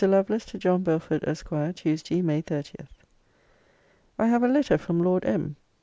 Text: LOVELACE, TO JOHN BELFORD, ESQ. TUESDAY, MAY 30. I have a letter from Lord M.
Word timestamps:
LOVELACE, 0.03 0.45
TO 0.45 0.57
JOHN 0.57 0.81
BELFORD, 0.81 1.23
ESQ. 1.27 1.49
TUESDAY, 1.75 2.23
MAY 2.23 2.41
30. 2.41 2.87
I 4.17 4.25
have 4.25 4.41
a 4.41 4.47
letter 4.47 4.79
from 4.79 4.99
Lord 5.03 5.23
M. 5.23 5.57